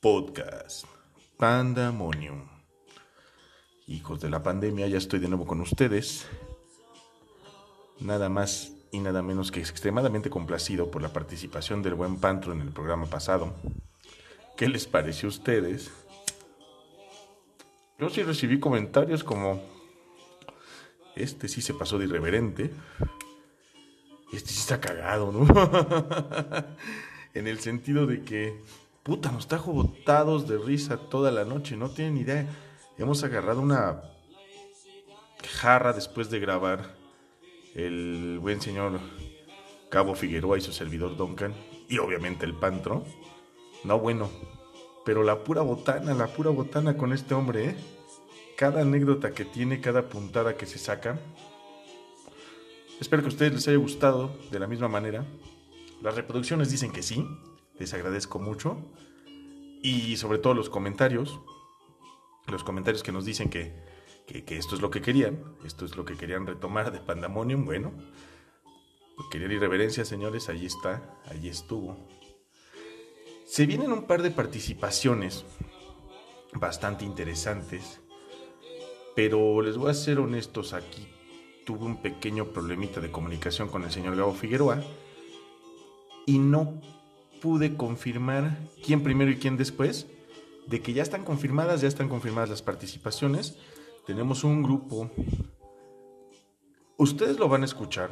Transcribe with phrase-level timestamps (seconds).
[0.00, 0.84] Podcast
[1.38, 2.48] Pandemonium.
[3.88, 6.28] Hijos de la pandemia, ya estoy de nuevo con ustedes.
[7.98, 12.60] Nada más y nada menos que extremadamente complacido por la participación del buen Pantro en
[12.60, 13.52] el programa pasado.
[14.56, 15.90] ¿Qué les pareció a ustedes?
[17.98, 19.60] Yo sí recibí comentarios como,
[21.16, 22.70] este sí se pasó de irreverente,
[24.32, 25.44] este sí está cagado, ¿no?
[27.34, 28.62] en el sentido de que,
[29.02, 32.46] puta, nos trajo botados de risa toda la noche, no tienen idea.
[32.98, 34.02] Hemos agarrado una
[35.60, 36.96] jarra después de grabar
[37.74, 39.00] el buen señor
[39.88, 41.54] Cabo Figueroa y su servidor Duncan,
[41.88, 43.04] y obviamente el Pantro.
[43.84, 44.30] No, bueno,
[45.04, 47.76] pero la pura botana, la pura botana con este hombre, ¿eh?
[48.56, 51.20] Cada anécdota que tiene, cada puntada que se saca.
[53.00, 55.24] Espero que a ustedes les haya gustado de la misma manera.
[56.02, 57.24] Las reproducciones dicen que sí,
[57.78, 58.76] les agradezco mucho.
[59.82, 61.40] Y sobre todo los comentarios,
[62.46, 63.72] los comentarios que nos dicen que,
[64.26, 67.92] que, esto es lo que querían, esto es lo que querían retomar de Pandemonium, bueno,
[69.30, 71.96] querían irreverencia, señores, ahí está, ahí estuvo.
[73.46, 75.44] Se vienen un par de participaciones
[76.52, 78.00] bastante interesantes,
[79.14, 81.08] pero les voy a ser honestos aquí.
[81.64, 84.82] Tuve un pequeño problemita de comunicación con el señor Gabo Figueroa
[86.26, 86.80] y no
[87.40, 90.06] pude confirmar quién primero y quién después.
[90.66, 93.56] De que ya están confirmadas, ya están confirmadas las participaciones.
[94.06, 95.10] Tenemos un grupo.
[96.96, 98.10] Ustedes lo van a escuchar.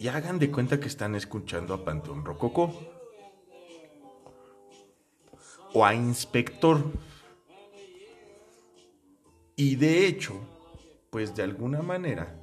[0.00, 2.72] Y hagan de cuenta que están escuchando a Panteón Rococó.
[5.72, 6.84] O a Inspector.
[9.54, 10.34] Y de hecho,
[11.10, 12.38] pues de alguna manera,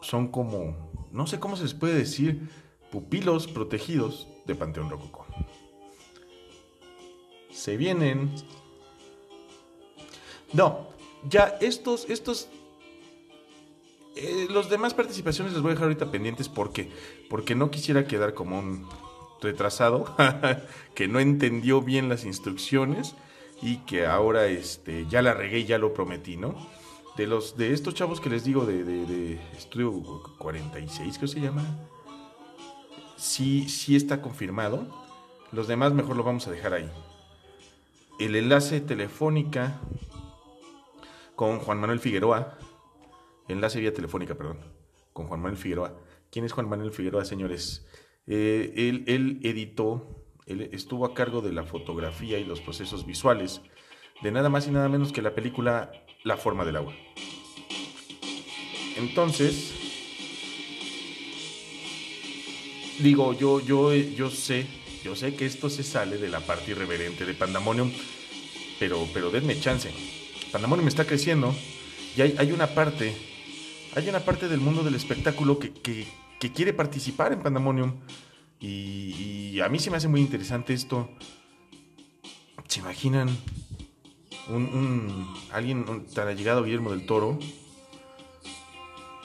[0.00, 2.48] son como, no sé cómo se les puede decir,
[2.90, 5.26] pupilos protegidos de Panteón Rococó.
[7.52, 8.30] Se vienen...
[10.52, 10.88] No,
[11.28, 12.48] ya estos, estos...
[14.16, 16.90] Eh, los demás participaciones les voy a dejar ahorita pendientes porque,
[17.28, 18.88] porque no quisiera quedar como un
[19.40, 20.16] retrasado
[20.94, 23.14] que no entendió bien las instrucciones
[23.62, 26.54] y que ahora este, ya la regué y ya lo prometí, ¿no?
[27.16, 31.40] De, los, de estos chavos que les digo de, de, de Estudio 46, ¿qué se
[31.40, 31.64] llama?
[33.18, 34.86] Sí, sí está confirmado.
[35.52, 36.90] Los demás mejor lo vamos a dejar ahí.
[38.18, 39.80] El enlace telefónica
[41.34, 42.58] con Juan Manuel Figueroa.
[43.48, 44.58] Enlace vía telefónica, perdón.
[45.12, 45.94] Con Juan Manuel Figueroa.
[46.30, 47.86] ¿Quién es Juan Manuel Figueroa, señores?
[48.26, 53.62] Eh, él, él editó, él estuvo a cargo de la fotografía y los procesos visuales
[54.22, 55.92] de nada más y nada menos que la película
[56.24, 56.94] La forma del agua.
[58.96, 59.77] Entonces,
[62.98, 64.66] digo, yo, yo, yo sé,
[65.04, 67.92] yo sé que esto se sale de la parte irreverente de Pandemonium,
[68.78, 69.90] pero, pero denme chance.
[70.52, 71.54] Pandemonium está creciendo
[72.16, 73.14] y hay, hay una parte,
[73.94, 75.72] hay una parte del mundo del espectáculo que,
[76.52, 77.94] quiere participar en Pandemonium.
[78.60, 81.08] Y, a mí se me hace muy interesante esto.
[82.66, 83.28] ¿Se imaginan
[84.48, 87.38] un, alguien tan allegado Guillermo del Toro?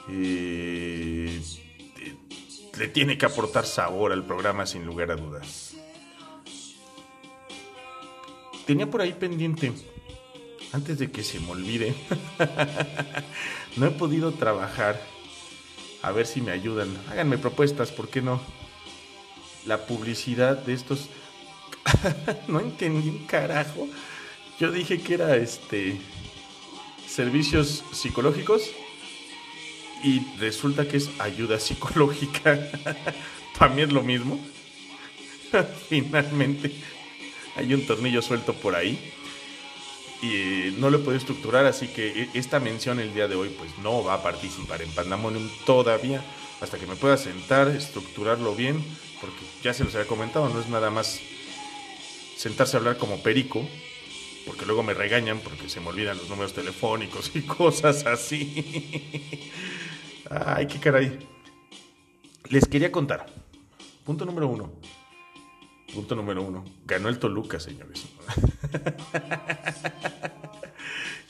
[0.10, 1.42] Eh,
[2.78, 5.76] le tiene que aportar sabor al programa sin lugar a dudas.
[8.66, 9.74] Tenía por ahí pendiente,
[10.72, 11.94] antes de que se me olvide,
[13.78, 15.00] no he podido trabajar.
[16.02, 16.90] A ver si me ayudan.
[17.10, 18.42] Háganme propuestas, ¿por qué no?
[19.66, 21.10] La publicidad de estos...
[22.48, 23.88] no entendí un carajo.
[24.60, 25.98] Yo dije que era este...
[27.08, 28.72] Servicios psicológicos
[30.04, 32.60] y resulta que es ayuda psicológica.
[33.58, 34.40] Para mí es lo mismo.
[35.90, 36.72] Finalmente
[37.56, 39.00] hay un tornillo suelto por ahí
[40.22, 43.78] y no lo puedo estructurar, así que e-, esta mención el día de hoy pues
[43.80, 46.24] no va a participar en Pandemonium todavía
[46.62, 48.84] hasta que me pueda sentar, estructurarlo bien,
[49.20, 51.20] porque ya se los había comentado, no es nada más
[52.38, 53.68] sentarse a hablar como perico,
[54.46, 59.02] porque luego me regañan porque se me olvidan los números telefónicos y cosas así.
[60.34, 61.20] Ay, qué caray.
[62.50, 63.28] Les quería contar.
[64.04, 64.72] Punto número uno.
[65.94, 66.66] Punto número uno.
[66.86, 68.06] Ganó el Toluca, señores.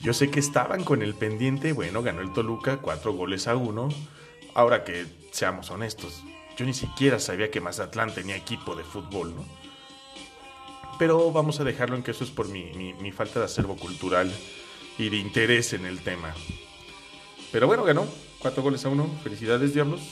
[0.00, 1.72] Yo sé que estaban con el pendiente.
[1.72, 3.88] Bueno, ganó el Toluca, cuatro goles a uno.
[4.54, 6.22] Ahora que seamos honestos,
[6.56, 9.44] yo ni siquiera sabía que Mazatlán tenía equipo de fútbol, ¿no?
[10.98, 14.32] Pero vamos a dejarlo en que eso es por mi, mi falta de acervo cultural
[14.96, 16.32] y de interés en el tema.
[17.50, 18.06] Pero bueno, ganó.
[18.44, 19.08] Cuatro goles a uno.
[19.22, 20.02] Felicidades, Diablos.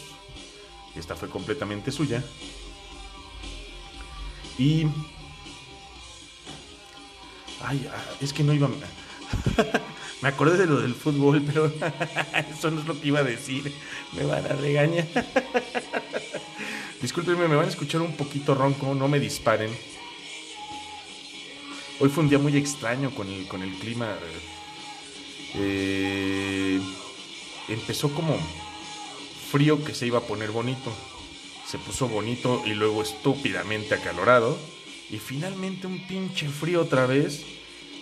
[0.97, 2.25] Esta fue completamente suya.
[4.57, 4.87] Y
[7.61, 7.87] Ay,
[8.23, 8.71] es que no iba...
[10.23, 11.71] Me acordé de lo del fútbol, pero
[12.51, 13.71] eso no es lo que iba a decir.
[14.15, 15.07] Me van a regañar.
[17.03, 19.77] Discúlpenme, me van a escuchar un poquito ronco, no me disparen.
[22.01, 24.09] Hoy fue un día muy extraño con el, con el clima.
[25.55, 26.81] Eh,
[27.69, 28.37] empezó como
[29.51, 30.93] frío que se iba a poner bonito.
[31.67, 34.59] Se puso bonito y luego estúpidamente acalorado.
[35.11, 37.45] Y finalmente un pinche frío otra vez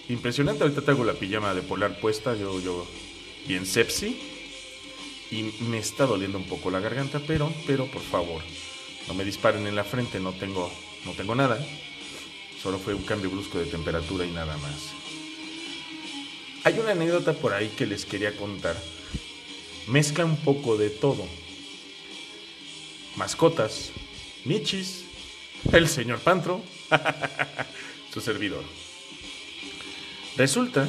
[0.09, 0.63] impresionante.
[0.63, 2.87] Ahorita traigo la pijama de polar puesta, yo, yo
[3.47, 4.21] bien sepsi.
[5.31, 8.43] Y me está doliendo un poco la garganta, pero, pero por favor,
[9.07, 10.71] no me disparen en la frente, no tengo,
[11.05, 11.65] no tengo nada.
[12.61, 14.93] Solo fue un cambio brusco de temperatura y nada más.
[16.65, 18.77] Hay una anécdota por ahí que les quería contar.
[19.89, 21.27] Mezcla un poco de todo.
[23.17, 23.91] Mascotas,
[24.45, 25.05] michis,
[25.73, 26.63] el señor Pantro,
[28.13, 28.65] su servidor.
[30.37, 30.89] Resulta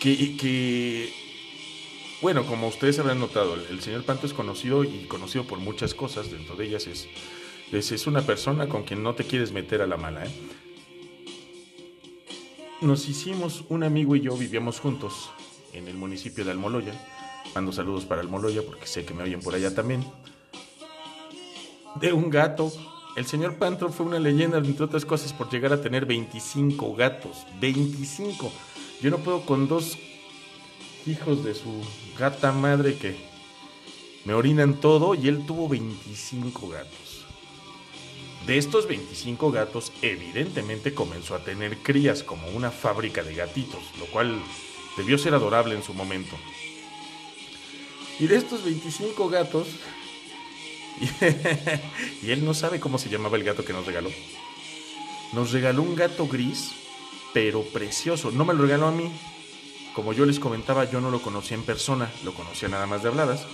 [0.00, 1.12] que,
[2.20, 6.30] bueno, como ustedes habrán notado, el, señor Panto es conocido y conocido por muchas cosas,
[6.30, 7.08] dentro de ellas es,
[7.72, 10.24] es, una persona con quien no te quieres meter a la mala.
[10.24, 10.30] ¿eh?
[12.80, 15.30] Nos hicimos, un amigo y yo vivíamos juntos
[15.72, 16.92] en el municipio de Almoloya.
[17.54, 20.04] Mando saludos para Almoloya porque sé que me oyen por allá también.
[22.00, 22.72] De un gato
[23.14, 27.46] el señor Pantro fue una leyenda, entre otras cosas, por llegar a tener 25 gatos.
[27.60, 28.50] 25.
[29.02, 29.98] Yo no puedo con dos
[31.06, 31.82] hijos de su
[32.18, 33.16] gata madre que
[34.24, 37.26] me orinan todo y él tuvo 25 gatos.
[38.46, 44.06] De estos 25 gatos, evidentemente comenzó a tener crías como una fábrica de gatitos, lo
[44.06, 44.40] cual
[44.96, 46.36] debió ser adorable en su momento.
[48.18, 49.68] Y de estos 25 gatos,
[52.22, 54.10] y él no sabe cómo se llamaba el gato que nos regaló.
[55.32, 56.72] Nos regaló un gato gris,
[57.32, 58.30] pero precioso.
[58.30, 59.10] No me lo regaló a mí.
[59.94, 63.08] Como yo les comentaba, yo no lo conocía en persona, lo conocía nada más de
[63.08, 63.46] habladas.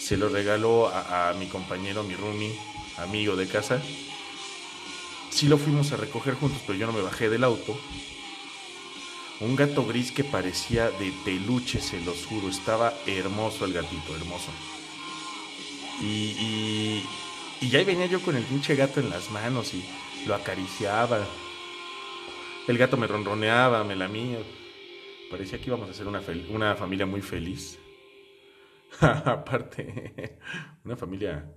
[0.00, 2.58] Se lo regaló a, mi compañero, mi roomie,
[2.98, 3.80] amigo de casa.
[5.30, 7.78] Sí lo fuimos a recoger juntos, pero yo no me bajé del auto.
[9.42, 12.48] Un gato gris que parecía de peluche, se lo juro.
[12.48, 14.52] Estaba hermoso el gatito, hermoso.
[16.00, 17.04] Y,
[17.60, 19.84] y, ya venía yo con el pinche gato en las manos y
[20.28, 21.26] lo acariciaba.
[22.68, 24.38] El gato me ronroneaba, me lamía.
[25.28, 27.80] Parecía que íbamos a ser una, una familia muy feliz.
[29.00, 30.38] Aparte,
[30.84, 31.52] una familia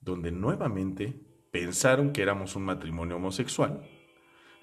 [0.00, 1.14] donde nuevamente
[1.50, 3.88] pensaron que éramos un matrimonio homosexual.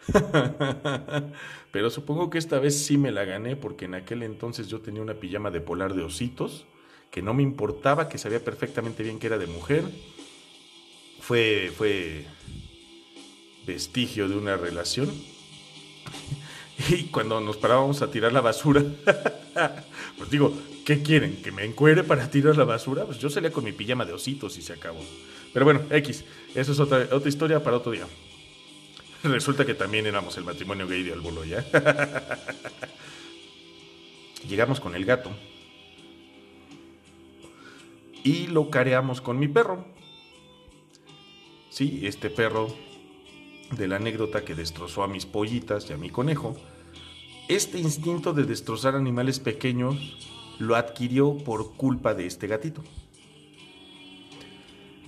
[1.71, 5.01] Pero supongo que esta vez sí me la gané porque en aquel entonces yo tenía
[5.01, 6.65] una pijama de polar de ositos
[7.11, 9.83] que no me importaba, que sabía perfectamente bien que era de mujer.
[11.19, 12.25] Fue, fue
[13.65, 15.09] vestigio de una relación.
[16.87, 18.81] Y cuando nos parábamos a tirar la basura,
[20.17, 20.53] pues digo,
[20.85, 21.41] ¿qué quieren?
[21.41, 23.03] ¿Que me encuere para tirar la basura?
[23.03, 25.01] Pues yo salía con mi pijama de ositos y se acabó.
[25.51, 26.23] Pero bueno, X,
[26.55, 28.07] eso es otra, otra historia para otro día.
[29.23, 31.65] Resulta que también éramos el matrimonio gay de Albolo, ¿ya?
[34.47, 35.31] Llegamos con el gato
[38.23, 39.85] y lo careamos con mi perro.
[41.69, 42.73] Sí, este perro
[43.71, 46.57] de la anécdota que destrozó a mis pollitas y a mi conejo,
[47.47, 49.95] este instinto de destrozar animales pequeños
[50.59, 52.83] lo adquirió por culpa de este gatito.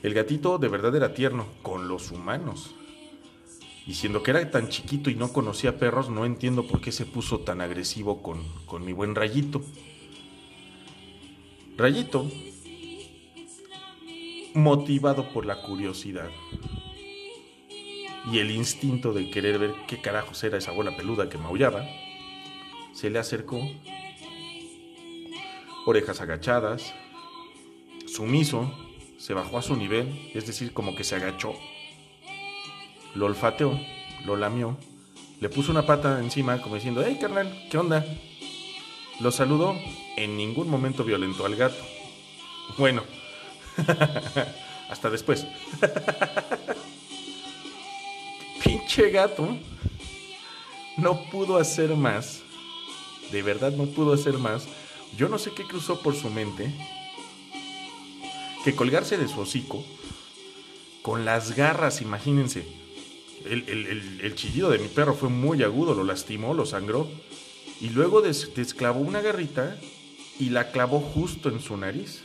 [0.04, 2.76] El gatito de verdad era tierno con los humanos.
[3.92, 7.06] Y siendo que era tan chiquito y no conocía perros, no entiendo por qué se
[7.06, 9.62] puso tan agresivo con, con mi buen Rayito.
[11.76, 12.26] Rayito
[14.54, 16.30] motivado por la curiosidad
[18.32, 21.86] y el instinto de querer ver qué carajos era esa bola peluda que maullaba,
[22.94, 23.60] se le acercó,
[25.86, 26.94] orejas agachadas,
[28.08, 28.74] sumiso,
[29.18, 31.56] se bajó a su nivel, es decir, como que se agachó,
[33.16, 33.80] lo olfateó,
[34.26, 34.78] lo lamió,
[35.40, 38.06] le puso una pata encima como diciendo, hey carnal, ¿qué onda?
[39.20, 39.76] Lo saludó,
[40.18, 41.84] en ningún momento violentó al gato.
[42.78, 43.04] Bueno,
[44.90, 45.46] Hasta después.
[48.64, 49.58] Pinche gato.
[50.98, 52.42] No pudo hacer más.
[53.32, 54.68] De verdad no pudo hacer más.
[55.18, 56.74] Yo no sé qué cruzó por su mente.
[58.64, 59.84] Que colgarse de su hocico.
[61.02, 62.68] Con las garras, imagínense.
[63.46, 67.08] El, chillido de mi perro fue muy agudo, lo lastimó, lo sangró.
[67.80, 69.78] Y luego desclavó una garrita
[70.40, 72.24] y la clavó justo en su nariz.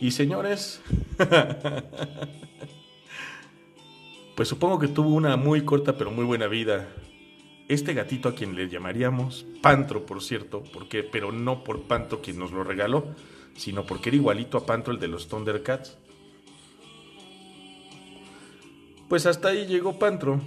[0.00, 0.80] Y señores,
[4.40, 6.88] Pues supongo que tuvo una muy corta pero muy buena vida.
[7.68, 12.38] Este gatito a quien le llamaríamos Pantro, por cierto, porque, pero no por Panto quien
[12.38, 13.04] nos lo regaló,
[13.54, 15.98] sino porque era igualito a Pantro el de los Thundercats.
[19.10, 20.40] Pues hasta ahí llegó Pantro.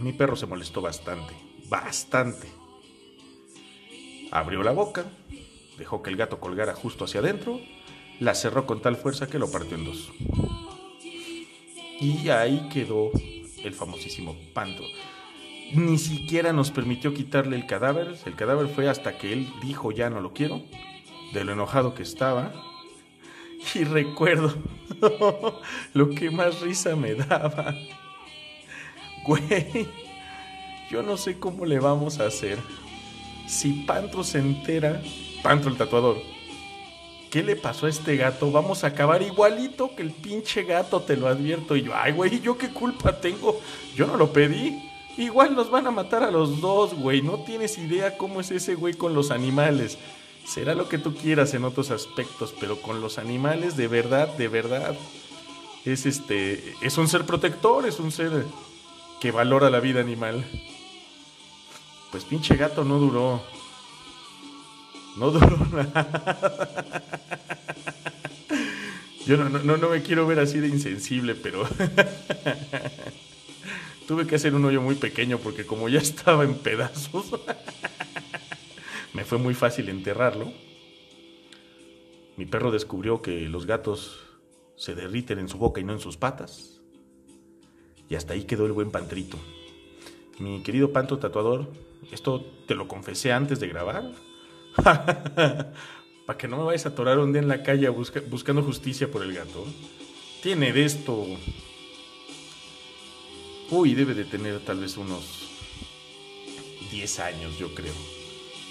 [0.00, 1.34] Mi perro se molestó bastante,
[1.68, 2.48] bastante.
[4.32, 5.04] Abrió la boca,
[5.78, 7.60] dejó que el gato colgara justo hacia adentro,
[8.18, 10.10] la cerró con tal fuerza que lo partió en dos.
[12.00, 13.12] Y ahí quedó
[13.62, 14.86] el famosísimo Pantro.
[15.74, 18.16] Ni siquiera nos permitió quitarle el cadáver.
[18.26, 20.60] El cadáver fue hasta que él dijo ya no lo quiero,
[21.32, 22.52] de lo enojado que estaba.
[23.74, 24.54] Y recuerdo
[25.94, 27.74] lo que más risa me daba.
[29.24, 29.88] Güey,
[30.90, 32.58] yo no sé cómo le vamos a hacer.
[33.46, 35.02] Si Pantro se entera,
[35.42, 36.18] Pantro el tatuador,
[37.30, 38.50] ¿qué le pasó a este gato?
[38.50, 41.76] Vamos a acabar igualito que el pinche gato, te lo advierto.
[41.76, 43.60] Y yo, ay, güey, ¿yo qué culpa tengo?
[43.94, 44.90] Yo no lo pedí.
[45.16, 47.22] Igual nos van a matar a los dos, güey.
[47.22, 49.98] No tienes idea cómo es ese güey con los animales.
[50.44, 54.48] Será lo que tú quieras en otros aspectos, pero con los animales, de verdad, de
[54.48, 54.96] verdad.
[55.84, 56.74] Es este.
[56.80, 58.44] Es un ser protector, es un ser
[59.20, 60.44] que valora la vida animal.
[62.10, 63.42] Pues pinche gato no duró.
[65.16, 67.02] No duró nada.
[69.26, 71.64] Yo no, no, no me quiero ver así de insensible, pero
[74.06, 77.24] tuve que hacer un hoyo muy pequeño porque como ya estaba en pedazos,
[79.14, 80.52] me fue muy fácil enterrarlo.
[82.36, 84.20] Mi perro descubrió que los gatos
[84.76, 86.80] se derriten en su boca y no en sus patas.
[88.08, 89.38] Y hasta ahí quedó el buen pantrito.
[90.40, 91.72] Mi querido panto tatuador,
[92.10, 94.10] esto te lo confesé antes de grabar.
[96.26, 99.22] Para que no me vayas a atorar un día en la calle buscando justicia por
[99.22, 99.64] el gato.
[100.42, 101.24] Tiene de esto.
[103.70, 105.48] Uy, debe de tener tal vez unos
[106.90, 108.23] 10 años, yo creo.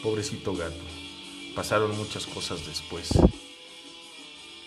[0.03, 0.83] Pobrecito gato.
[1.55, 3.09] Pasaron muchas cosas después.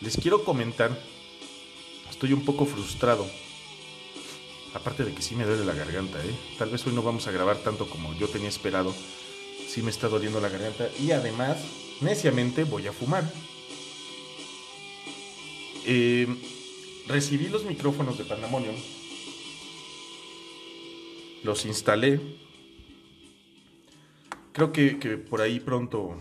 [0.00, 0.98] Les quiero comentar.
[2.10, 3.26] Estoy un poco frustrado.
[4.74, 6.34] Aparte de que sí me duele la garganta, ¿eh?
[6.58, 8.94] Tal vez hoy no vamos a grabar tanto como yo tenía esperado
[9.76, 11.58] sí me está doliendo la garganta y además,
[12.00, 13.30] neciamente, voy a fumar.
[15.84, 16.26] Eh,
[17.06, 18.74] recibí los micrófonos de Pandemonium,
[21.42, 22.45] los instalé.
[24.56, 26.16] Creo que, por ahí pronto,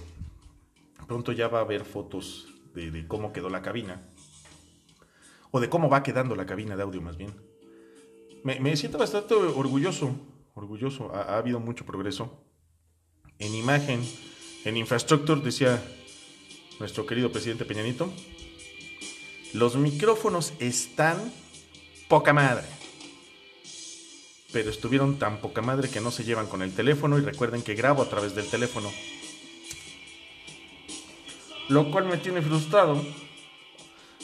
[1.08, 4.02] pronto ya va a haber fotos de, cómo quedó la cabina.
[5.52, 7.34] O de cómo va quedando la cabina de audio más bien.
[8.44, 10.20] Me, siento bastante orgulloso,
[10.54, 11.16] orgulloso.
[11.16, 12.44] ha habido mucho progreso
[13.40, 14.02] en imagen,
[14.66, 15.82] en infrastructure, decía
[16.78, 18.12] nuestro querido presidente Peñanito,
[19.54, 21.32] los micrófonos están
[22.10, 22.68] poca madre.
[24.56, 27.76] Pero estuvieron tan poca madre que no se llevan con el teléfono y recuerden que
[27.76, 28.90] grabo a través del teléfono.
[31.68, 33.04] Lo cual me tiene frustrado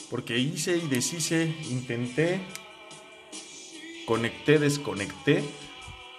[0.10, 2.40] porque hice y deshice, intenté,
[4.06, 5.44] conecté, desconecté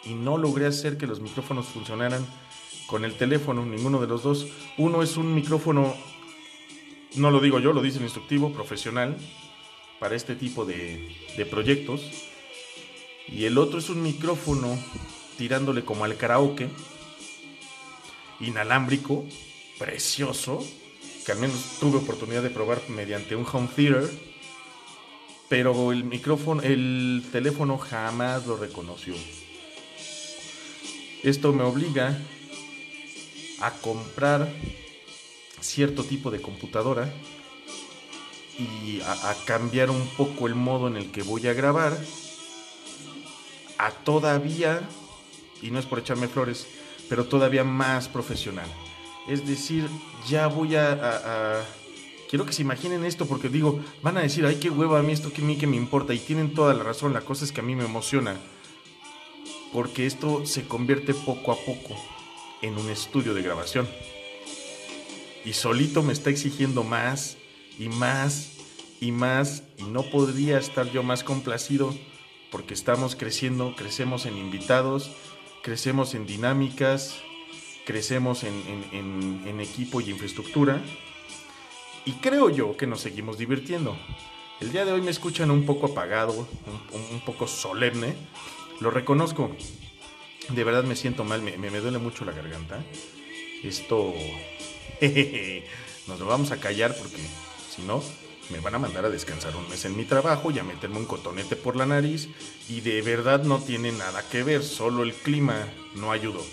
[0.04, 2.23] y no logré hacer que los micrófonos funcionaran
[2.88, 4.47] con el teléfono, ninguno de los dos.
[4.76, 5.97] Uno es un micrófono,
[7.14, 9.16] no lo digo yo, lo dice el instructivo, profesional,
[9.99, 12.32] para este tipo de, de proyectos.
[13.29, 14.79] Y el otro es un micrófono
[15.38, 16.69] tirándole como al karaoke,
[18.41, 19.25] inalámbrico,
[19.79, 20.64] precioso,
[21.25, 24.11] que al menos tuve oportunidad de probar mediante un home theater,
[25.49, 29.14] pero el micrófono, el teléfono jamás lo reconoció.
[31.23, 32.19] Esto me obliga
[33.61, 34.52] a comprar
[35.61, 37.12] cierto tipo de computadora
[38.59, 41.97] y a, cambiar un poco el modo en el que voy a grabar
[43.83, 44.81] a todavía,
[45.61, 46.69] y no es por echarme flores,
[47.09, 48.69] pero todavía más profesional.
[49.29, 49.89] Es decir,
[50.29, 51.65] ya voy a,
[52.31, 55.12] quiero que se imaginen esto porque digo, van a decir, ay, qué hueva a mí
[55.12, 56.15] esto, que a mí que me importa.
[56.15, 58.37] Y tienen toda la razón, la cosa es que a mí me emociona.
[59.73, 61.97] Porque esto se convierte poco a poco
[62.62, 63.89] en un estudio de grabación.
[65.45, 67.37] Y solito me está exigiendo más
[67.81, 68.53] y más
[69.01, 71.93] y más y no podría estar yo más complacido
[72.52, 75.11] porque estamos creciendo, crecemos en invitados,
[75.62, 77.16] crecemos en dinámicas,
[77.87, 80.80] crecemos en, equipo y infraestructura
[82.04, 83.97] y creo yo que nos seguimos divirtiendo.
[84.61, 86.47] El día de hoy me escuchan un poco apagado,
[87.12, 88.14] un poco solemne,
[88.80, 89.50] lo reconozco,
[90.50, 92.85] de verdad me siento mal, me, duele mucho la garganta.
[93.64, 94.14] Esto...
[96.09, 97.16] Nos lo vamos a callar porque
[97.71, 98.02] si no,
[98.52, 101.06] me van a mandar a descansar un mes en mi trabajo y a meterme un
[101.06, 102.28] cotonete por la nariz
[102.68, 106.44] y de verdad no tiene nada que ver, solo el clima no ayudó.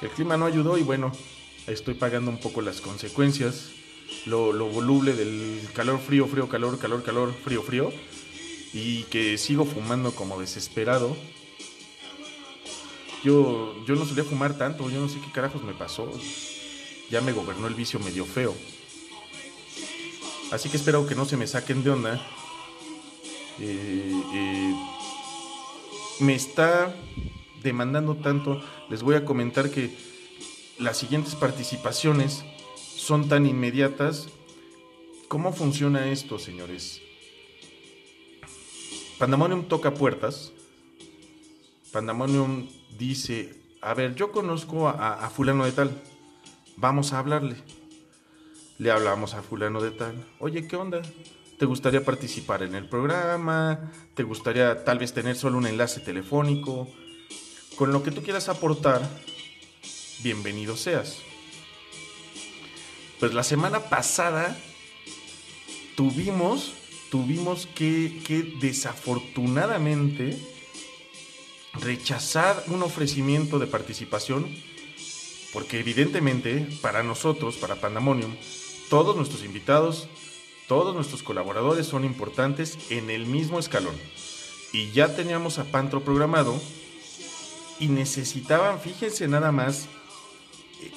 [0.00, 1.10] El clima no ayudó y bueno,
[1.66, 3.70] estoy pagando un poco las consecuencias,
[4.26, 7.92] lo, voluble del calor, frío, frío, calor, calor, calor, frío, frío
[8.72, 11.16] y que sigo fumando como desesperado.
[13.24, 16.08] Yo, yo no solía fumar tanto, yo no sé qué carajos me pasó.
[17.10, 18.54] Ya me gobernó el vicio medio feo.
[20.50, 22.14] Así que espero que no se me saquen de onda.
[23.60, 24.74] Eh, eh,
[26.20, 26.94] me está
[27.62, 28.60] demandando tanto.
[28.88, 29.96] Les voy a comentar que
[30.78, 32.44] las siguientes participaciones
[32.76, 34.28] son tan inmediatas.
[35.28, 37.02] ¿Cómo funciona esto, señores?
[39.18, 40.52] Pandemonium toca puertas.
[41.92, 46.02] Pandemonium dice, a ver, yo conozco a, fulano de tal,
[46.76, 47.56] vamos a hablarle.
[48.78, 51.02] Le hablamos a fulano de tal, oye, ¿qué onda?
[51.58, 53.92] ¿Te gustaría participar en el programa?
[54.14, 56.88] ¿Te gustaría tal vez tener solo un enlace telefónico?
[57.76, 59.02] Con lo que tú quieras aportar,
[60.22, 61.18] bienvenido seas.
[63.18, 64.56] Pues la semana pasada
[65.96, 66.72] tuvimos
[67.10, 70.38] tuvimos que, desafortunadamente
[71.74, 74.46] rechazar un ofrecimiento de participación
[75.52, 78.36] porque evidentemente para nosotros, para Pandemonium,
[78.88, 80.08] todos nuestros invitados,
[80.66, 83.94] todos nuestros colaboradores son importantes en el mismo escalón.
[84.72, 86.60] Y ya teníamos a Pantro programado
[87.80, 89.86] y necesitaban, fíjense nada más,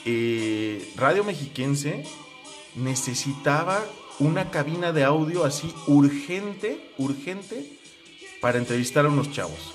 [0.05, 2.03] eh, Radio Mexiquense
[2.75, 3.83] necesitaba
[4.19, 7.77] una cabina de audio así urgente, urgente,
[8.39, 9.73] para entrevistar a unos chavos.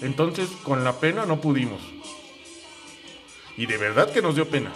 [0.00, 1.80] Entonces, con la pena no pudimos.
[3.56, 4.72] Y de verdad que nos dio pena.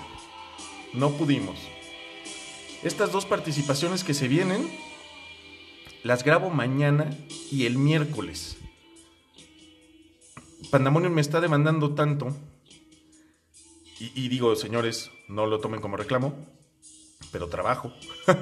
[0.97, 1.57] No pudimos.
[2.83, 4.69] Estas dos participaciones que se vienen,
[6.03, 7.11] las grabo mañana
[7.51, 8.57] y el miércoles.
[10.71, 12.35] Pandamonio me está demandando tanto.
[14.01, 16.35] Y, y digo, señores, no lo tomen como reclamo
[17.37, 17.93] pero trabajo.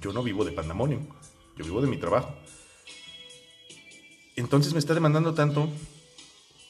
[0.00, 1.06] yo no vivo de pandemonium,
[1.56, 2.34] yo vivo de mi trabajo.
[4.36, 5.68] Entonces me está demandando tanto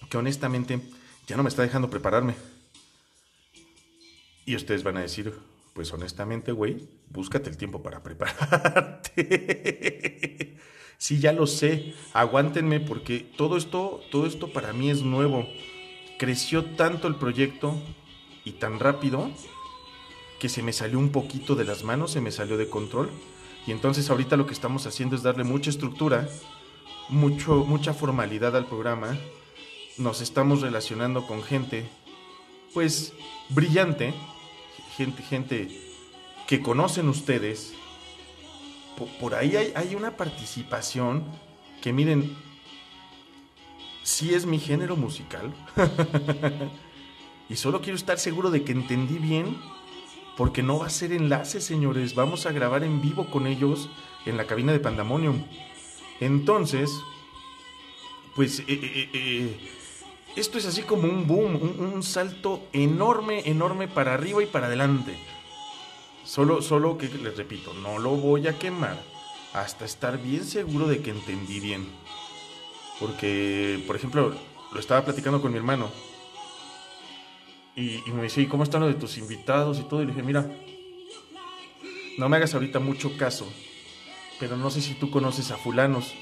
[0.09, 0.81] que honestamente
[1.27, 2.35] ya no me está dejando prepararme.
[4.47, 5.35] Y ustedes van a decir,
[5.75, 9.13] pues honestamente, güey, búscate el tiempo para prepararte.
[10.99, 15.47] sí, ya lo sé, aguántenme porque todo esto, todo esto para mí es nuevo.
[16.19, 17.75] Creció tanto el proyecto
[18.45, 19.31] y tan rápido
[20.39, 23.11] que se me salió un poquito de las manos, se me salió de control.
[23.67, 26.29] Y entonces ahorita lo que estamos haciendo es darle mucha estructura,
[27.09, 29.19] mucho, mucha formalidad al programa.
[29.99, 31.89] Nos estamos relacionando con gente,
[32.73, 33.13] pues,
[33.49, 34.15] brillante,
[34.97, 35.81] gente, gente
[36.47, 37.75] que conocen ustedes.
[39.21, 41.25] Por, ahí hay, una participación
[41.83, 42.35] que miren,
[44.03, 45.53] si es mi género musical.
[47.49, 49.57] y solo quiero estar seguro de que entendí bien
[50.37, 52.15] porque no va a ser enlace, señores.
[52.15, 53.91] Vamos a grabar en vivo con ellos
[54.25, 55.45] en la cabina de Pandemonium.
[56.21, 56.91] Entonces,
[58.35, 59.76] pues eh, eh, eh,
[60.37, 61.57] esto es así como un boom,
[61.95, 65.19] un, salto enorme, enorme para arriba y para adelante.
[66.25, 69.03] Solo, solo que les repito, no lo voy a quemar
[69.53, 71.87] hasta estar bien seguro de que entendí bien.
[73.01, 74.35] Porque, por ejemplo,
[74.73, 75.91] lo estaba platicando con mi hermano
[77.77, 80.03] y, me dice, ¿y cómo están los de tus invitados y todo?
[80.03, 80.51] Y le dije, mira,
[82.17, 83.47] no me hagas ahorita mucho caso,
[84.41, 86.15] pero no sé si tú conoces a fulanos.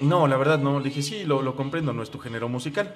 [0.00, 0.78] No, la verdad no.
[0.78, 2.94] Le dije, sí, lo, lo comprendo, no es tu género musical.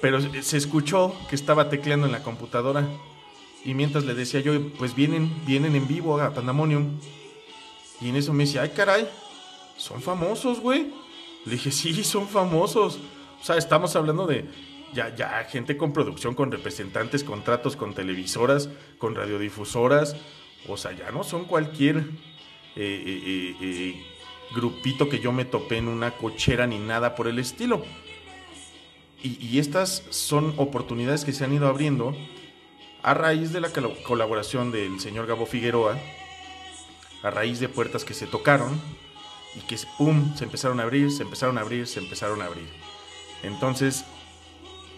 [0.00, 2.86] Pero se escuchó que estaba tecleando en la computadora.
[3.64, 6.98] Y mientras le decía yo, pues vienen, vienen en vivo a Pandemonium.
[8.00, 9.08] Y en eso me dice, ay caray,
[9.76, 10.92] son famosos, güey.
[11.46, 12.98] Le dije, sí, son famosos.
[13.40, 14.46] O sea, estamos hablando de
[14.92, 20.16] ya, ya gente con producción, con representantes, contratos con televisoras, con radiodifusoras.
[20.68, 21.98] O sea, ya no son cualquier
[22.76, 24.04] eh, eh, eh,
[24.54, 27.84] grupito que yo me topé en una cochera ni nada por el estilo.
[29.22, 32.14] Y, estas son oportunidades que se han ido abriendo
[33.02, 35.98] a raíz de la colaboración del señor Gabo Figueroa,
[37.22, 38.78] a raíz de puertas que se tocaron
[39.56, 42.68] y que pum, se empezaron a abrir, se empezaron a abrir, se empezaron a abrir.
[43.42, 44.04] Entonces,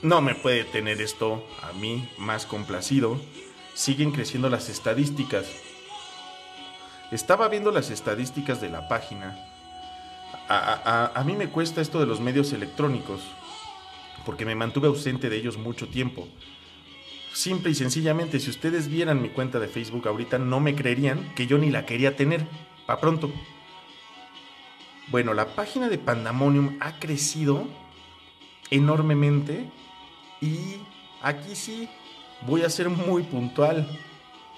[0.03, 3.21] no me puede tener esto a mí más complacido.
[3.75, 5.47] Siguen creciendo las estadísticas.
[7.12, 9.37] Estaba viendo las estadísticas de la página.
[10.49, 13.21] A, mí me cuesta esto de los medios electrónicos,
[14.25, 16.29] porque me mantuve ausente de ellos mucho tiempo.
[17.33, 21.47] simple y sencillamente, si ustedes vieran mi cuenta de Facebook ahorita, no me creerían que
[21.47, 22.47] yo ni la quería tener.
[22.87, 23.31] Pa' pronto.
[25.09, 27.66] Bueno, la página de Pandemonium ha crecido
[28.71, 29.71] enormemente
[30.40, 30.77] y
[31.23, 31.88] aquí sí
[32.47, 33.88] voy a ser muy puntual.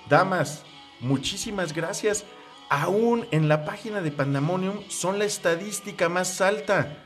[0.08, 0.64] Damas,
[1.00, 2.24] muchísimas gracias.
[2.70, 7.04] Aún en la página de Pandemonium son la estadística más alta.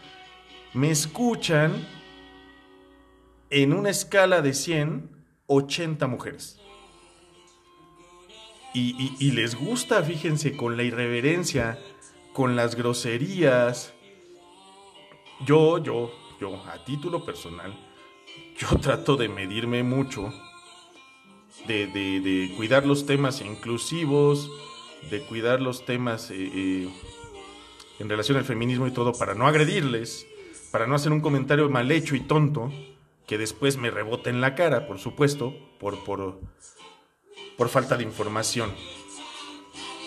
[0.73, 1.87] Me escuchan
[3.51, 5.11] en una escala de 100,
[5.47, 6.59] 80 mujeres.
[8.75, 11.79] Y, y les gusta, fíjense, con la irreverencia,
[12.33, 13.93] con las groserías.
[15.45, 17.73] Yo, yo, yo, a título personal,
[18.59, 20.33] yo trato de medirme mucho,
[21.67, 24.51] de, cuidar los temas inclusivos,
[25.11, 26.89] de cuidar los temas eh, eh,
[27.99, 30.27] en relación al feminismo y todo, para no agredirles,
[30.71, 32.73] para no hacer un comentario mal hecho y tonto,
[33.27, 36.41] que después me rebote en la cara, por supuesto, por, por,
[37.57, 38.73] por falta de información.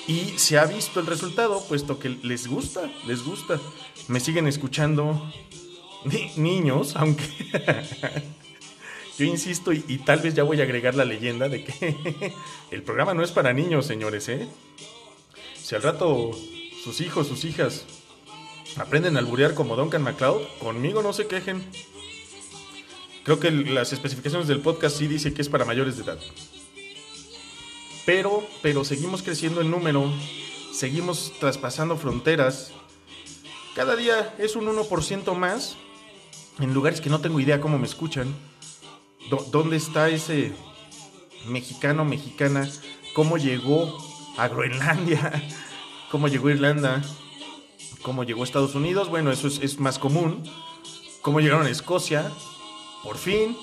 [0.07, 3.59] Y se ha visto el resultado, puesto que les gusta, les gusta.
[4.07, 5.31] Me siguen escuchando
[6.37, 7.23] niños, aunque
[9.17, 12.33] yo insisto y, tal vez ya voy a agregar la leyenda de que
[12.71, 14.47] el programa no es para niños, señores, ¿eh?
[15.61, 16.31] Si al rato
[16.83, 17.85] sus hijos, sus hijas
[18.77, 21.63] aprenden a alburear como Duncan MacLeod, conmigo no se quejen.
[23.23, 26.19] Creo que las especificaciones del podcast sí dice que es para mayores de edad.
[28.05, 30.11] Pero, pero seguimos creciendo en número,
[30.71, 32.71] seguimos traspasando fronteras.
[33.75, 35.75] Cada día es un 1% más
[36.59, 38.27] en lugares que no tengo idea cómo me escuchan.
[39.29, 40.53] ¿Dónde está ese
[41.47, 42.69] mexicano, mexicana?
[43.13, 43.97] ¿Cómo llegó
[44.37, 45.43] a Groenlandia?
[46.11, 47.01] ¿Cómo llegó a Irlanda?
[48.01, 49.09] ¿Cómo llegó a Estados Unidos?
[49.09, 50.43] Bueno, eso es, más común.
[51.21, 52.31] ¿Cómo llegaron a Escocia?
[53.03, 53.57] Por fin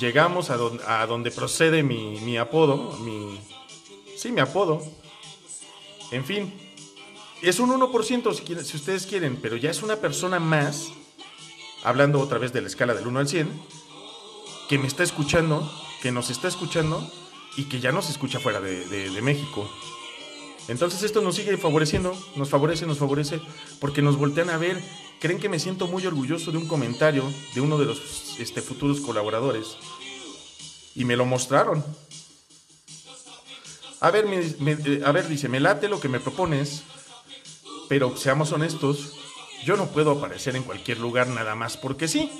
[0.00, 3.38] llegamos a, a donde procede mi, mi apodo, mi,
[4.16, 4.82] Sí, me apodo.
[6.10, 6.52] En fin,
[7.42, 10.88] es un 1% si, si ustedes quieren, pero ya es una persona más,
[11.84, 13.48] hablando otra vez de la escala del 1 al 100,
[14.68, 15.70] que me está escuchando,
[16.02, 17.08] que nos está escuchando
[17.56, 19.68] y que ya nos escucha fuera de, México.
[20.68, 23.40] Entonces esto nos sigue favoreciendo, nos favorece, nos favorece,
[23.80, 24.82] porque nos voltean a ver,
[25.20, 27.24] creen que me siento muy orgulloso de un comentario
[27.54, 29.76] de uno de los este, futuros colaboradores.
[30.94, 31.84] Y me lo mostraron.
[34.00, 36.82] A ver, eh, a ver, dice, me late lo que me propones,
[37.88, 39.14] pero seamos honestos,
[39.64, 42.30] yo no puedo aparecer en cualquier lugar nada más porque sí.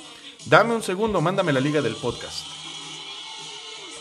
[0.47, 2.47] Dame un segundo, mándame la liga del podcast.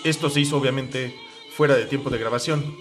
[0.03, 1.15] Esto se hizo obviamente
[1.55, 2.77] fuera de tiempo de grabación.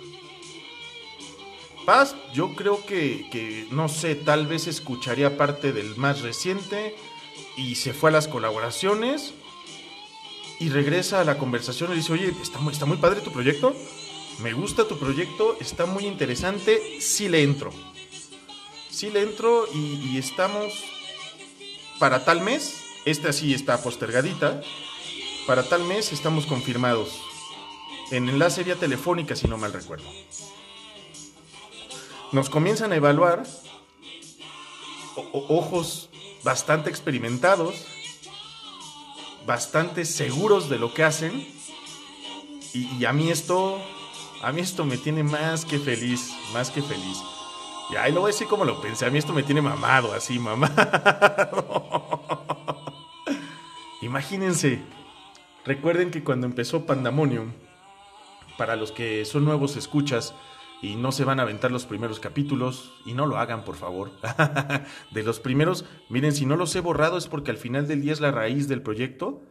[1.84, 6.94] Paz, yo creo que, que, no sé, tal vez escucharía parte del más reciente
[7.56, 9.34] y se fue a las colaboraciones
[10.60, 13.74] y regresa a la conversación y dice, oye, está muy, está muy padre tu proyecto
[14.42, 17.70] me gusta tu proyecto, está muy interesante, sí le entro.
[18.90, 20.72] Sí le entro y, estamos
[21.98, 24.62] para tal mes, esta sí está postergadita,
[25.46, 27.20] para tal mes estamos confirmados.
[28.10, 30.08] En enlace vía telefónica, si no mal recuerdo.
[32.32, 33.44] Nos comienzan a evaluar
[35.32, 36.10] ojos
[36.42, 37.86] bastante experimentados,
[39.46, 41.46] bastante seguros de lo que hacen.
[42.72, 43.80] y a mí esto
[44.44, 47.16] a mí esto me tiene más que feliz, más que feliz.
[47.90, 49.06] Y ahí lo voy a decir como lo pensé.
[49.06, 50.74] A mí esto me tiene mamado, así, mamado.
[54.04, 54.80] Imagínense.
[55.64, 57.52] Recuerden que cuando empezó Pandemonium,
[58.58, 60.34] para los que son nuevos escuchas
[60.82, 64.12] y no se van a aventar los primeros capítulos, y no lo hagan, por favor.
[65.10, 68.12] de los primeros, miren, si no los he borrado es porque al final del día
[68.12, 69.42] es la raíz del proyecto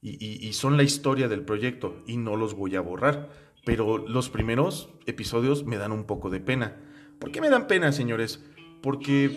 [0.00, 3.28] y son la historia del proyecto y no los voy a borrar
[3.66, 6.76] pero los primeros episodios me dan un poco de pena.
[7.18, 8.40] ¿Por qué me dan pena, señores?
[8.80, 9.36] Porque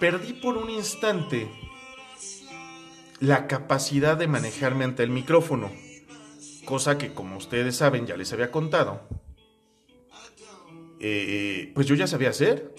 [0.00, 1.50] perdí por un instante
[3.22, 5.70] la capacidad de manejarme ante el micrófono,
[6.64, 9.00] cosa que como ustedes saben ya les había contado,
[10.98, 12.74] eh, pues yo ya sabía hacer,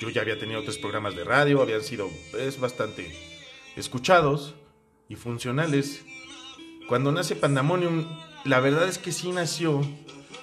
[0.00, 3.14] yo ya había tenido tres programas de radio, habían sido pues, bastante
[3.76, 4.56] escuchados
[5.08, 6.04] y funcionales.
[6.88, 8.04] Cuando nace Pandemonium,
[8.44, 9.80] la verdad es que sí nació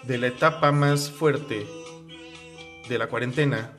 [0.04, 1.68] de la etapa más fuerte
[2.88, 3.76] de la cuarentena,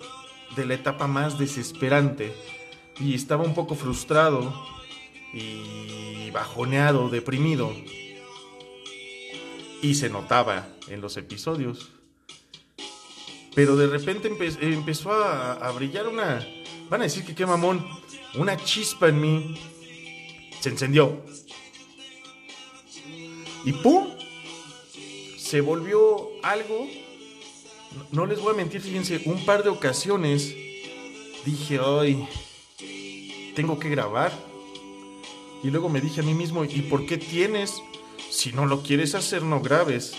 [0.55, 2.31] de la etapa más desesperante,
[3.01, 4.53] y estaba un poco frustrado
[5.33, 7.73] y bajoneado, deprimido.
[9.81, 11.91] Y se notaba en los episodios.
[13.55, 14.29] Pero de repente
[14.61, 16.47] empezó a, brillar una...
[16.89, 17.85] Van a decir que qué mamón.
[18.35, 19.61] Una chispa en mí.
[20.61, 21.23] Se encendió.
[23.65, 24.09] Y ¡pum!
[25.53, 26.89] se volvió algo,
[28.11, 30.57] no les voy a mentir, fíjense, un par de ocasiones
[31.45, 32.27] dije, hoy
[33.55, 34.33] tengo que grabar.
[35.63, 37.81] Y luego me dije a mí mismo, ¿y por qué tienes?
[38.31, 40.15] Si no lo quieres hacer, no grabes.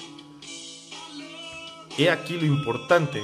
[1.98, 3.22] He aquí lo importante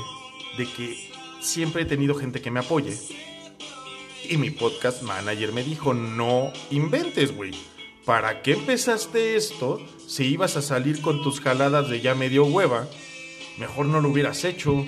[0.58, 2.97] de que siempre he tenido gente que me apoye.
[4.29, 7.51] Y mi podcast manager me dijo, no inventes, güey.
[8.05, 12.88] ¿Para qué empezaste esto si ibas a salir con tus jaladas de ya medio hueva?
[13.58, 14.86] Mejor no lo hubieras hecho.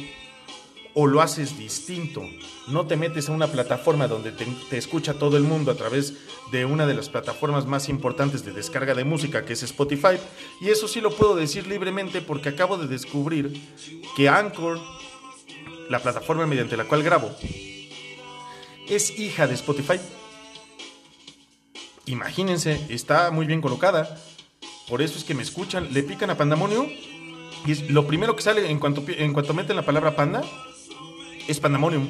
[0.94, 2.24] O lo haces distinto.
[2.68, 6.16] No te metes a una plataforma donde te, escucha todo el mundo a través
[6.52, 10.18] de una de las plataformas más importantes de descarga de música que es Spotify.
[10.60, 13.54] Y eso sí lo puedo decir libremente porque acabo de descubrir
[14.18, 14.80] que Anchor,
[15.90, 17.32] la plataforma mediante la cual grabo,
[18.90, 20.00] es hija de Spotify.
[22.06, 24.22] Imagínense, está muy bien colocada.
[24.90, 26.86] Por eso es que me escuchan, le pican a Pandamonio.
[27.66, 30.44] Y es lo primero que sale en cuanto, en cuanto meten la palabra panda
[31.48, 32.10] es Pandamonium.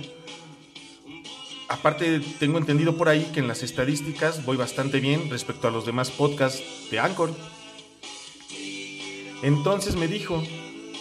[1.70, 5.86] Aparte, tengo entendido por ahí que en las estadísticas voy bastante bien respecto a los
[5.86, 7.34] demás podcasts de Anchor.
[9.42, 10.44] Entonces me dijo,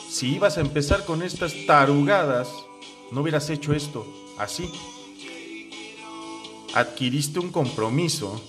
[0.09, 2.49] si ibas a empezar con estas tarugadas,
[3.11, 4.07] no hubieras hecho esto
[4.39, 4.71] así.
[6.75, 8.41] Adquiriste un compromiso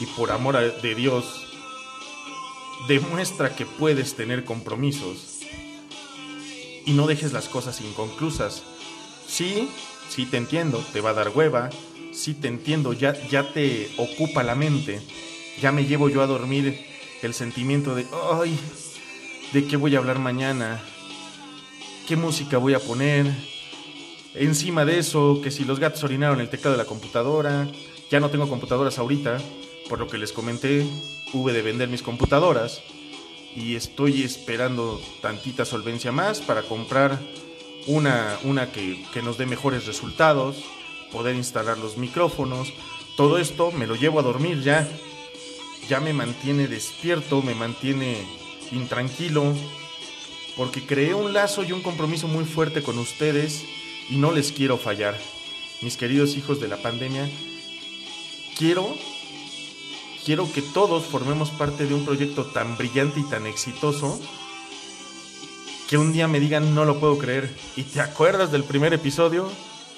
[0.00, 1.24] y por amor de Dios,
[2.86, 5.37] demuestra que puedes tener compromisos
[6.88, 8.62] y no dejes las cosas inconclusas.
[9.26, 9.68] Sí,
[10.08, 11.68] sí te entiendo, te va a dar hueva,
[12.12, 15.02] sí te entiendo, ya, ya te ocupa la mente,
[15.60, 16.86] ya me llevo yo a dormir
[17.20, 18.58] el sentimiento de, ay,
[19.52, 20.82] ¿de qué voy a hablar mañana?
[22.06, 23.26] ¿Qué música voy a poner?
[24.34, 27.68] Encima de eso, que si los gatos orinaron el teclado de la computadora,
[28.10, 29.42] ya no tengo computadoras ahorita,
[29.90, 30.86] por lo que les comenté,
[31.34, 32.80] hube de vender mis computadoras
[33.58, 37.18] y estoy esperando tantita solvencia más para comprar
[37.86, 40.56] una, una que, que nos dé mejores resultados,
[41.10, 42.72] poder instalar los micrófonos.
[43.16, 44.88] Todo esto me lo llevo a dormir ya.
[45.88, 48.18] Ya me mantiene despierto, me mantiene
[48.70, 49.54] intranquilo,
[50.56, 53.64] porque creé un lazo y un compromiso muy fuerte con ustedes
[54.10, 55.18] y no les quiero fallar.
[55.80, 57.28] Mis queridos hijos de la pandemia,
[58.56, 58.96] quiero
[60.24, 64.20] quiero que todos formemos parte de un proyecto tan brillante y tan exitoso
[65.88, 67.54] que un día me digan no lo puedo creer.
[67.74, 69.50] ¿Y te acuerdas del primer episodio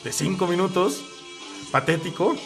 [0.05, 1.03] de cinco minutos?
[1.73, 2.37] Patético.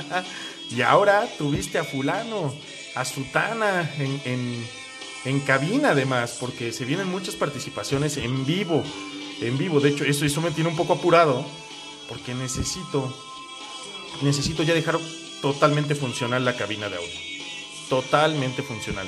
[0.70, 2.52] y ahora tuviste a fulano,
[2.96, 4.66] a Sutana en, en,
[5.24, 8.82] en, cabina además, porque se vienen muchas participaciones en vivo.
[9.40, 11.44] En vivo, de hecho, eso, eso me tiene un poco apurado,
[12.08, 13.14] porque necesito,
[14.22, 14.98] necesito ya dejar
[15.42, 17.20] totalmente funcional la cabina de audio.
[17.90, 19.06] Totalmente funcional.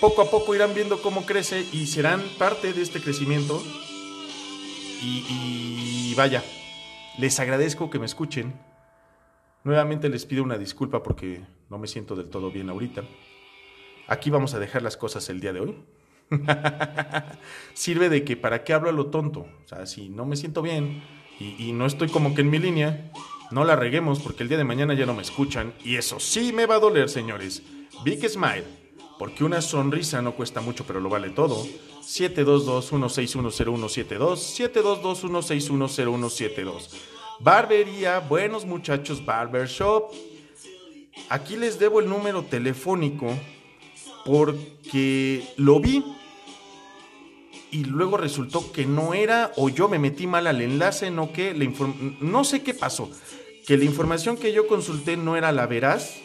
[0.00, 3.62] Poco a poco irán viendo cómo crece y serán parte de este crecimiento.
[5.02, 6.42] Y, y, vaya,
[7.18, 8.58] les agradezco que me escuchen.
[9.62, 13.04] Nuevamente les pido una disculpa porque no me siento del todo bien ahorita.
[14.08, 15.76] Aquí vamos a dejar las cosas el día de hoy.
[17.74, 19.40] Sirve de que para qué hablo a lo tonto.
[19.40, 21.02] O sea, si no me siento bien
[21.38, 23.12] y, y no estoy como que en mi línea,
[23.50, 26.52] no la reguemos porque el día de mañana ya no me escuchan y eso sí
[26.52, 27.62] me va a doler, señores.
[28.04, 28.64] Big Smile,
[29.18, 31.66] porque una sonrisa no cuesta mucho pero lo vale todo.
[32.02, 36.90] 722-1610172, 722-1610172.
[37.40, 40.12] Barbería, buenos muchachos, Barbershop.
[41.28, 43.28] Aquí les debo el número telefónico
[44.24, 46.02] porque lo vi
[47.70, 51.54] y luego resultó que no era o yo me metí mal al enlace, no que
[51.54, 51.70] la
[52.20, 53.10] no sé qué pasó,
[53.68, 56.22] que la información que yo consulté no era la veraz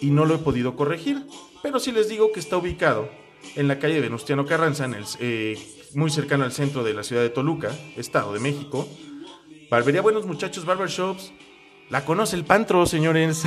[0.00, 1.26] y no lo he podido corregir,
[1.60, 3.10] pero sí les digo que está ubicado
[3.56, 5.58] en la calle Venustiano Carranza, en el, eh,
[5.94, 8.88] muy cercano al centro de la ciudad de Toluca, Estado de México.
[9.68, 11.32] Barbería Buenos Muchachos Barbershops.
[11.90, 13.42] La conoce el Pantro, señores.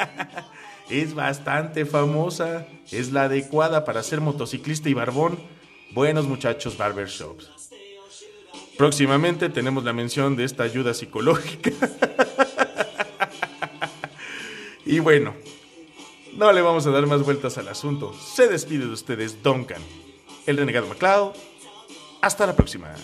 [0.90, 2.66] es bastante famosa.
[2.90, 5.38] Es la adecuada para ser motociclista y barbón.
[5.92, 7.48] Buenos Muchachos Barbershops.
[8.76, 11.70] Próximamente tenemos la mención de esta ayuda psicológica.
[14.86, 15.34] y bueno,
[16.36, 18.14] no le vamos a dar más vueltas al asunto.
[18.14, 19.82] Se despide de ustedes Duncan,
[20.46, 21.34] el renegado MacLeod.
[22.22, 22.94] Hasta la próxima.